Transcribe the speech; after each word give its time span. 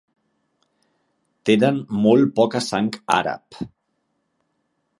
Tenen 1.49 1.77
molt 2.05 2.33
poca 2.39 2.63
sang 2.69 2.89
àrab. 3.17 3.61